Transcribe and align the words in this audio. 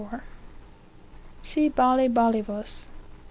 See 1.43 1.69
Bailli, 1.69 2.09
Ballivus. 2.09 2.87